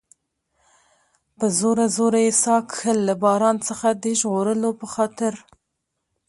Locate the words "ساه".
2.43-2.61